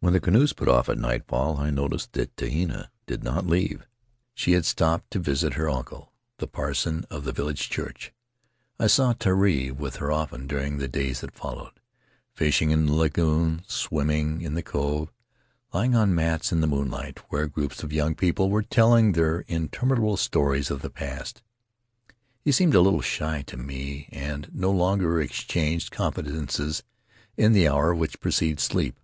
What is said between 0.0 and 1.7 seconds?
"When the canoes put off at nightfall I